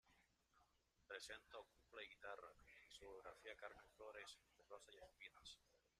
Presentó 1.07 1.65
"Copla 1.75 2.01
y 2.03 2.07
guitarra" 2.07 2.51
y 2.65 2.91
su 2.91 3.01
biografía 3.07 3.55
"Carmen 3.55 3.85
Flores, 3.95 4.35
entre 4.57 4.63
rosas 4.67 4.95
y 4.95 5.03
espinas". 5.03 5.59